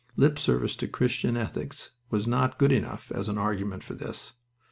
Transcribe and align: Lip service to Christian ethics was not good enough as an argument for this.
Lip 0.15 0.39
service 0.39 0.75
to 0.77 0.87
Christian 0.87 1.37
ethics 1.37 1.91
was 2.09 2.25
not 2.25 2.57
good 2.57 2.71
enough 2.71 3.11
as 3.11 3.29
an 3.29 3.37
argument 3.37 3.83
for 3.83 3.93
this. 3.93 4.33